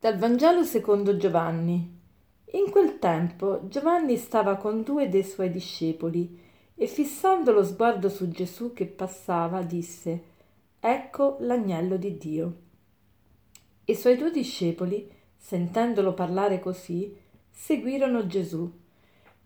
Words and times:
Dal 0.00 0.16
Vangelo 0.16 0.62
secondo 0.62 1.16
Giovanni. 1.16 1.98
In 2.52 2.70
quel 2.70 3.00
tempo 3.00 3.66
Giovanni 3.66 4.16
stava 4.16 4.54
con 4.54 4.84
due 4.84 5.08
dei 5.08 5.24
suoi 5.24 5.50
discepoli 5.50 6.40
e 6.76 6.86
fissando 6.86 7.50
lo 7.50 7.64
sguardo 7.64 8.08
su 8.08 8.28
Gesù 8.28 8.72
che 8.72 8.86
passava 8.86 9.62
disse 9.62 10.22
Ecco 10.78 11.38
l'agnello 11.40 11.96
di 11.96 12.16
Dio. 12.16 12.56
I 13.86 13.96
suoi 13.96 14.16
due 14.16 14.30
discepoli, 14.30 15.10
sentendolo 15.36 16.14
parlare 16.14 16.60
così, 16.60 17.16
seguirono 17.50 18.24
Gesù. 18.28 18.70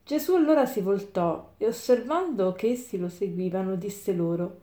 Gesù 0.04 0.34
allora 0.34 0.66
si 0.66 0.82
voltò 0.82 1.54
e 1.56 1.66
osservando 1.66 2.52
che 2.52 2.72
essi 2.72 2.98
lo 2.98 3.08
seguivano 3.08 3.74
disse 3.76 4.12
loro 4.12 4.58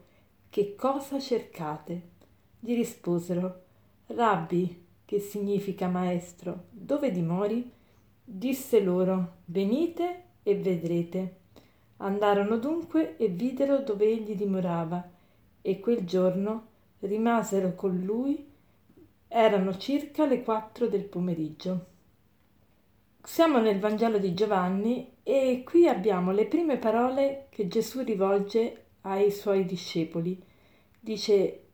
Che 0.50 0.76
cosa 0.76 1.18
cercate? 1.18 2.02
Gli 2.60 2.76
risposero 2.76 3.62
Rabbi, 4.06 4.86
che 5.10 5.18
significa 5.18 5.88
maestro, 5.88 6.66
dove 6.70 7.10
dimori? 7.10 7.68
Disse 8.22 8.80
loro, 8.80 9.38
venite 9.46 10.22
e 10.44 10.54
vedrete. 10.54 11.38
Andarono 11.96 12.58
dunque 12.58 13.16
e 13.16 13.26
videro 13.26 13.80
dove 13.80 14.04
egli 14.04 14.36
dimorava, 14.36 15.04
e 15.62 15.80
quel 15.80 16.04
giorno 16.04 16.66
rimasero 17.00 17.74
con 17.74 17.98
lui. 17.98 18.48
Erano 19.26 19.76
circa 19.78 20.26
le 20.26 20.44
quattro 20.44 20.86
del 20.86 21.06
pomeriggio. 21.06 21.86
Siamo 23.20 23.58
nel 23.58 23.80
Vangelo 23.80 24.18
di 24.18 24.32
Giovanni 24.32 25.14
e 25.24 25.64
qui 25.66 25.88
abbiamo 25.88 26.30
le 26.30 26.46
prime 26.46 26.76
parole 26.76 27.48
che 27.50 27.66
Gesù 27.66 28.04
rivolge 28.04 28.84
ai 29.00 29.32
suoi 29.32 29.64
discepoli. 29.64 30.40
Dice, 31.00 31.64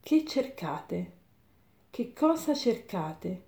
che 0.00 0.24
cercate? 0.24 1.15
Che 1.96 2.12
cosa 2.12 2.52
cercate? 2.52 3.44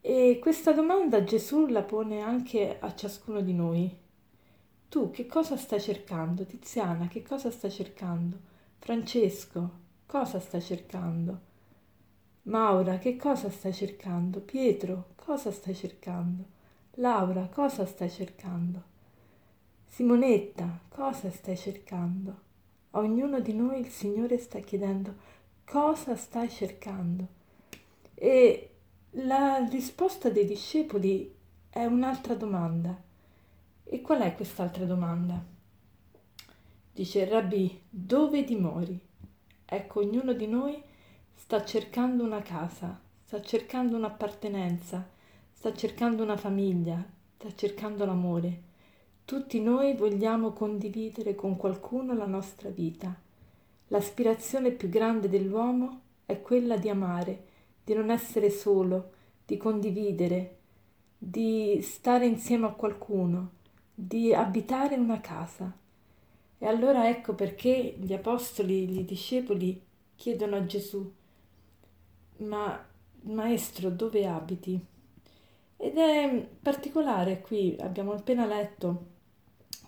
E 0.00 0.38
questa 0.40 0.72
domanda 0.72 1.22
Gesù 1.22 1.66
la 1.66 1.82
pone 1.82 2.22
anche 2.22 2.78
a 2.80 2.94
ciascuno 2.94 3.42
di 3.42 3.52
noi. 3.52 3.94
Tu 4.88 5.10
che 5.10 5.26
cosa 5.26 5.58
stai 5.58 5.82
cercando? 5.82 6.46
Tiziana, 6.46 7.06
che 7.08 7.20
cosa 7.20 7.50
stai 7.50 7.70
cercando? 7.70 8.38
Francesco, 8.78 9.70
cosa 10.06 10.40
stai 10.40 10.62
cercando? 10.62 11.40
Maura, 12.44 12.96
che 12.96 13.16
cosa 13.16 13.50
stai 13.50 13.74
cercando? 13.74 14.40
Pietro, 14.40 15.08
cosa 15.14 15.52
stai 15.52 15.74
cercando? 15.74 16.42
Laura, 16.92 17.50
cosa 17.52 17.84
stai 17.84 18.08
cercando? 18.08 18.82
Simonetta, 19.84 20.80
cosa 20.88 21.30
stai 21.30 21.58
cercando? 21.58 22.40
A 22.92 23.00
ognuno 23.00 23.40
di 23.40 23.52
noi 23.52 23.80
il 23.80 23.88
Signore 23.88 24.38
sta 24.38 24.60
chiedendo 24.60 25.32
cosa 25.64 26.16
stai 26.16 26.48
cercando? 26.48 27.26
E 28.14 28.70
la 29.12 29.66
risposta 29.68 30.28
dei 30.28 30.44
discepoli 30.44 31.34
è 31.70 31.84
un'altra 31.84 32.34
domanda. 32.34 32.96
E 33.84 34.00
qual 34.00 34.20
è 34.20 34.34
quest'altra 34.34 34.84
domanda? 34.84 35.42
Dice 36.92 37.24
Rabbi, 37.28 37.82
dove 37.88 38.44
dimori? 38.44 38.98
Ecco, 39.64 40.00
ognuno 40.00 40.32
di 40.32 40.46
noi 40.46 40.80
sta 41.34 41.64
cercando 41.64 42.22
una 42.22 42.42
casa, 42.42 43.00
sta 43.24 43.42
cercando 43.42 43.96
un'appartenenza, 43.96 45.08
sta 45.52 45.72
cercando 45.74 46.22
una 46.22 46.36
famiglia, 46.36 47.04
sta 47.36 47.52
cercando 47.54 48.04
l'amore. 48.04 48.62
Tutti 49.24 49.60
noi 49.60 49.96
vogliamo 49.96 50.52
condividere 50.52 51.34
con 51.34 51.56
qualcuno 51.56 52.14
la 52.14 52.26
nostra 52.26 52.68
vita 52.68 53.22
L'aspirazione 53.94 54.72
più 54.72 54.88
grande 54.88 55.28
dell'uomo 55.28 56.00
è 56.26 56.42
quella 56.42 56.76
di 56.76 56.88
amare, 56.88 57.44
di 57.84 57.94
non 57.94 58.10
essere 58.10 58.50
solo, 58.50 59.12
di 59.46 59.56
condividere, 59.56 60.56
di 61.16 61.78
stare 61.80 62.26
insieme 62.26 62.66
a 62.66 62.72
qualcuno, 62.72 63.50
di 63.94 64.34
abitare 64.34 64.96
una 64.96 65.20
casa. 65.20 65.72
E 66.58 66.66
allora 66.66 67.08
ecco 67.08 67.34
perché 67.34 67.94
gli 67.96 68.12
apostoli, 68.12 68.88
gli 68.88 69.04
discepoli 69.04 69.80
chiedono 70.16 70.56
a 70.56 70.66
Gesù, 70.66 71.12
ma 72.38 72.84
maestro, 73.22 73.90
dove 73.90 74.26
abiti? 74.26 74.84
Ed 75.76 75.96
è 75.96 76.48
particolare 76.60 77.40
qui, 77.40 77.76
abbiamo 77.78 78.10
appena 78.10 78.44
letto 78.44 79.12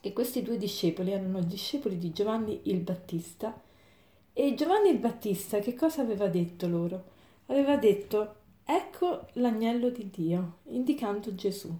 che 0.00 0.12
questi 0.12 0.42
due 0.42 0.58
discepoli 0.58 1.10
erano 1.10 1.40
discepoli 1.40 1.98
di 1.98 2.12
Giovanni 2.12 2.60
il 2.66 2.78
Battista 2.78 3.64
e 4.38 4.52
Giovanni 4.52 4.90
il 4.90 4.98
Battista 4.98 5.60
che 5.60 5.74
cosa 5.74 6.02
aveva 6.02 6.26
detto 6.26 6.68
loro? 6.68 7.04
Aveva 7.46 7.78
detto 7.78 8.34
ecco 8.66 9.28
l'agnello 9.32 9.88
di 9.88 10.10
Dio, 10.10 10.58
indicando 10.64 11.34
Gesù. 11.34 11.74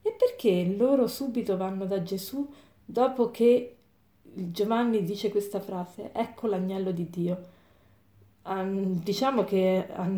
E 0.00 0.14
perché 0.16 0.76
loro 0.76 1.08
subito 1.08 1.56
vanno 1.56 1.86
da 1.86 2.00
Gesù 2.04 2.48
dopo 2.84 3.32
che 3.32 3.74
Giovanni 4.22 5.02
dice 5.02 5.28
questa 5.28 5.58
frase, 5.58 6.12
ecco 6.12 6.46
l'agnello 6.46 6.92
di 6.92 7.10
Dio? 7.10 7.38
Um, 8.44 9.02
diciamo 9.02 9.42
che 9.42 9.84
a, 9.90 10.08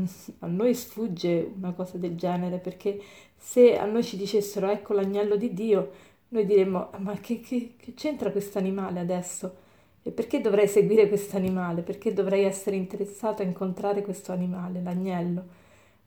a, 0.40 0.46
noi 0.48 0.74
sfugge 0.74 1.50
una 1.56 1.72
cosa 1.72 1.96
del 1.96 2.14
genere 2.14 2.58
perché 2.58 3.00
se 3.34 3.78
a 3.78 3.86
noi 3.86 4.04
ci 4.04 4.18
dicessero 4.18 4.68
ecco 4.68 4.92
l'agnello 4.92 5.34
di 5.36 5.54
Dio, 5.54 5.92
noi 6.28 6.44
diremmo 6.44 6.90
ma 6.98 7.14
che, 7.14 7.40
che, 7.40 7.72
che 7.78 7.94
c'entra 7.94 8.30
questo 8.30 8.58
animale 8.58 9.00
adesso? 9.00 9.68
E 10.02 10.10
perché 10.10 10.40
dovrei 10.40 10.66
seguire 10.66 11.08
questo 11.08 11.36
animale? 11.36 11.82
Perché 11.82 12.12
dovrei 12.12 12.44
essere 12.44 12.76
interessato 12.76 13.42
a 13.42 13.44
incontrare 13.44 14.02
questo 14.02 14.32
animale, 14.32 14.82
l'agnello? 14.82 15.44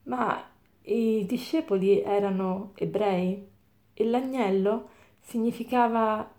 Ma 0.04 0.44
i 0.84 1.26
discepoli 1.26 2.02
erano 2.02 2.72
ebrei 2.76 3.48
e 3.94 4.06
l'agnello 4.06 4.90
significava 5.20 6.30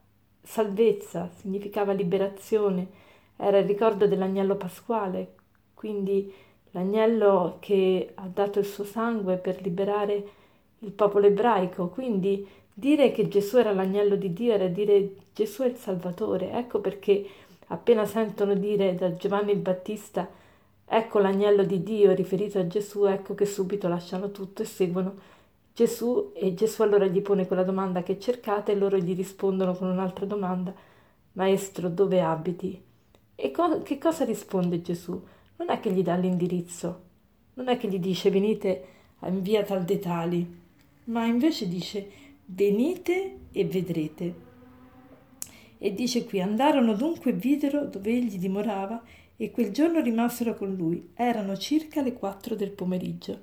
salvezza, 0.43 1.31
significava 1.37 1.93
liberazione, 1.93 2.89
era 3.37 3.59
il 3.59 3.67
ricordo 3.67 4.07
dell'agnello 4.07 4.57
pasquale, 4.57 5.35
quindi 5.75 6.33
l'agnello 6.73 7.57
che 7.61 8.13
ha 8.15 8.27
dato 8.27 8.59
il 8.59 8.65
suo 8.65 8.85
sangue 8.85 9.37
per 9.37 9.63
liberare 9.63 10.29
il 10.81 10.93
popolo 10.93 11.27
ebraico. 11.27 11.89
Quindi 11.89 12.47
dire 12.73 13.13
che 13.13 13.29
Gesù 13.29 13.57
era 13.59 13.73
l'agnello 13.73 14.17
di 14.17 14.33
Dio 14.33 14.53
era 14.53 14.67
dire 14.67 15.15
Gesù 15.33 15.63
è 15.63 15.67
il 15.67 15.77
Salvatore. 15.77 16.53
Ecco 16.53 16.81
perché 16.81 17.25
appena 17.75 18.07
sentono 18.07 18.55
dire 18.55 18.95
da 18.95 19.15
Giovanni 19.15 19.53
il 19.53 19.59
Battista 19.59 20.29
ecco 20.87 21.19
l'agnello 21.19 21.65
di 21.65 21.83
Dio 21.83 22.15
riferito 22.15 22.59
a 22.59 22.67
Gesù, 22.67 23.05
ecco 23.05 23.35
che 23.35 23.47
subito 23.47 23.89
lasciano 23.89 24.31
tutto 24.31 24.63
e 24.63 24.65
seguono 24.65 25.15
Gesù 25.75 26.31
e 26.35 26.55
Gesù 26.55 26.83
allora 26.83 27.07
gli 27.07 27.21
pone 27.21 27.49
quella 27.49 27.65
domanda 27.65 28.05
che 28.05 28.21
cercate 28.21 28.73
e 28.73 28.77
loro 28.77 28.97
gli 28.97 29.15
rispondono 29.17 29.75
con 29.75 29.89
un'altra 29.89 30.25
domanda, 30.25 30.73
Maestro, 31.33 31.89
dove 31.89 32.23
abiti? 32.23 32.81
E 33.35 33.51
co- 33.51 33.83
che 33.83 33.99
cosa 33.99 34.25
risponde 34.25 34.81
Gesù? 34.81 35.21
Non 35.57 35.71
è 35.71 35.81
che 35.81 35.91
gli 35.91 36.05
dà 36.05 36.15
l'indirizzo, 36.15 37.01
non 37.55 37.67
è 37.67 37.77
che 37.77 37.89
gli 37.89 37.99
dice 37.99 38.31
venite 38.31 38.85
in 39.23 39.43
via 39.43 39.65
tal 39.65 39.83
dei 39.83 39.99
tali, 39.99 40.61
ma 41.07 41.25
invece 41.25 41.67
dice 41.67 42.09
venite 42.45 43.39
e 43.51 43.65
vedrete. 43.65 44.35
E 45.85 45.93
dice 45.93 46.25
qui, 46.25 46.41
andarono 46.41 46.95
dunque 46.95 47.33
e 47.33 47.35
videro 47.35 47.85
dove 47.85 48.11
egli 48.11 48.39
dimorava 48.39 49.03
e 49.37 49.51
quel 49.51 49.71
giorno 49.71 50.01
rimasero 50.01 50.55
con 50.55 50.73
lui. 50.75 51.11
Erano 51.13 51.59
circa 51.59 52.01
le 52.01 52.15
quattro 52.15 52.55
del 52.55 52.71
pomeriggio. 52.71 53.39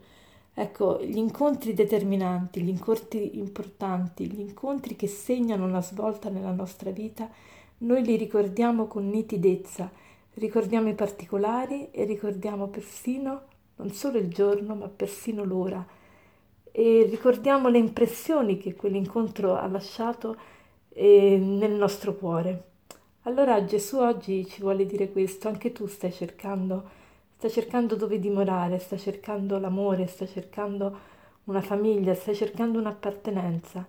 Ecco, 0.52 1.00
gli 1.04 1.18
incontri 1.18 1.76
determinanti, 1.76 2.64
gli 2.64 2.70
incontri 2.70 3.38
importanti, 3.38 4.26
gli 4.26 4.40
incontri 4.40 4.96
che 4.96 5.06
segnano 5.06 5.66
una 5.66 5.84
svolta 5.84 6.30
nella 6.30 6.52
nostra 6.52 6.90
vita, 6.90 7.30
noi 7.78 8.04
li 8.04 8.16
ricordiamo 8.16 8.88
con 8.88 9.08
nitidezza, 9.08 9.92
ricordiamo 10.34 10.90
i 10.90 10.96
particolari 10.96 11.92
e 11.92 12.06
ricordiamo 12.06 12.70
persino 12.70 13.42
non 13.76 13.92
solo 13.92 14.18
il 14.18 14.30
giorno, 14.30 14.74
ma 14.74 14.88
persino 14.88 15.44
l'ora. 15.44 15.86
E 16.72 17.08
ricordiamo 17.08 17.70
le 17.70 17.78
impressioni 17.78 18.58
che 18.58 18.74
quell'incontro 18.74 19.56
ha 19.56 19.68
lasciato 19.68 20.36
e 20.94 21.38
nel 21.38 21.72
nostro 21.72 22.16
cuore. 22.16 22.64
Allora 23.24 23.64
Gesù 23.66 23.98
oggi 24.00 24.46
ci 24.48 24.62
vuole 24.62 24.86
dire 24.86 25.12
questo, 25.12 25.48
anche 25.48 25.72
tu 25.72 25.86
stai 25.88 26.12
cercando, 26.12 26.90
stai 27.38 27.52
cercando 27.52 27.96
dove 27.96 28.20
dimorare, 28.20 28.80
stai 28.80 29.00
cercando 29.00 29.60
l'amore, 29.60 30.08
stai 30.08 30.28
cercando 30.28 30.98
una 31.46 31.62
famiglia, 31.62 32.14
stai 32.16 32.36
cercando 32.36 32.80
un'appartenenza. 32.80 33.86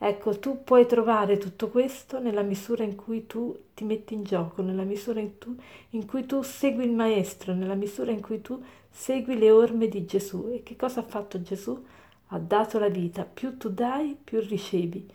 Ecco, 0.00 0.38
tu 0.38 0.62
puoi 0.62 0.86
trovare 0.86 1.38
tutto 1.38 1.68
questo 1.68 2.20
nella 2.20 2.42
misura 2.42 2.84
in 2.84 2.94
cui 2.94 3.26
tu 3.26 3.56
ti 3.74 3.84
metti 3.84 4.14
in 4.14 4.22
gioco, 4.22 4.62
nella 4.62 4.84
misura 4.84 5.18
in, 5.18 5.38
tu, 5.38 5.56
in 5.90 6.06
cui 6.06 6.24
tu 6.24 6.42
segui 6.42 6.84
il 6.84 6.92
Maestro, 6.92 7.52
nella 7.52 7.74
misura 7.74 8.12
in 8.12 8.20
cui 8.20 8.40
tu 8.40 8.62
segui 8.90 9.36
le 9.38 9.50
orme 9.50 9.88
di 9.88 10.04
Gesù. 10.04 10.50
E 10.52 10.62
che 10.62 10.76
cosa 10.76 11.00
ha 11.00 11.02
fatto 11.02 11.42
Gesù? 11.42 11.84
Ha 12.28 12.38
dato 12.38 12.78
la 12.78 12.88
vita. 12.88 13.24
Più 13.24 13.56
tu 13.56 13.70
dai, 13.70 14.16
più 14.22 14.40
ricevi. 14.40 15.10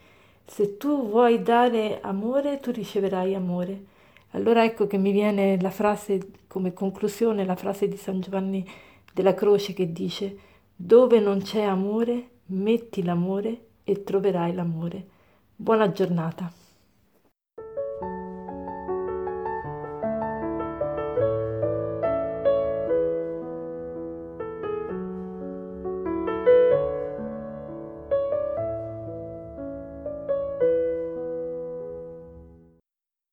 Se 0.45 0.78
tu 0.78 1.10
vuoi 1.10 1.42
dare 1.42 2.00
amore, 2.01 2.60
tu 2.60 2.72
riceverai 2.72 3.34
amore. 3.34 3.86
Allora 4.31 4.63
ecco 4.63 4.88
che 4.88 4.98
mi 4.98 5.12
viene 5.12 5.60
la 5.60 5.69
frase 5.69 6.19
come 6.48 6.74
conclusione, 6.74 7.45
la 7.45 7.56
frase 7.56 7.88
di 7.88 7.98
San 7.98 8.19
Giovanni 8.19 8.68
della 9.13 9.34
Croce 9.34 9.74
che 9.74 9.92
dice, 9.92 10.38
Dove 10.75 11.19
non 11.19 11.42
c'è 11.42 11.62
amore, 11.62 12.30
metti 12.48 13.04
l'amore 13.04 13.66
e 13.84 14.04
troverai 14.04 14.54
l'amore. 14.54 15.06
Buona 15.56 15.92
giornata. 15.92 16.62